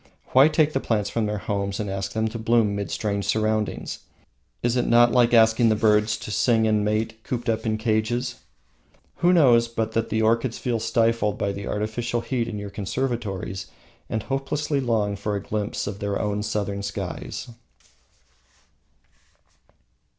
Why 0.31 0.47
take 0.47 0.73
the 0.73 0.79
plants 0.79 1.11
from 1.11 1.27
their 1.27 1.37
homes 1.37 1.79
and 1.79 1.87
ask 1.87 2.13
them 2.13 2.27
to 2.29 2.39
bloom 2.39 2.75
mid 2.75 2.89
strange 2.89 3.23
surroundings? 3.25 3.99
Is 4.63 4.75
it 4.75 4.87
not 4.87 5.11
like 5.11 5.31
asking 5.31 5.69
the 5.69 5.75
birds 5.75 6.17
to 6.17 6.31
sing 6.31 6.65
and 6.65 6.83
mate 6.83 7.23
cooped 7.23 7.47
up 7.47 7.67
in 7.67 7.77
cages? 7.77 8.39
Who 9.17 9.31
knows 9.31 9.67
but 9.67 9.91
that 9.91 10.09
the 10.09 10.23
orchids 10.23 10.57
feel 10.57 10.79
stifled 10.79 11.37
by 11.37 11.51
the 11.51 11.67
artificial 11.67 12.21
heat 12.21 12.47
in 12.47 12.57
your 12.57 12.71
conservatories 12.71 13.67
and 14.09 14.23
hopelessly 14.23 14.79
long 14.79 15.15
for 15.17 15.35
a 15.35 15.43
glimpse 15.43 15.85
of 15.85 15.99
their 15.99 16.19
own 16.19 16.41
Southern 16.41 16.81
skies? 16.81 17.49